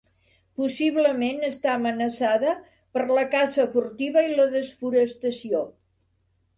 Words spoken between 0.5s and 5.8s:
Possiblement està amenaçada per la caça furtiva i la desforestació.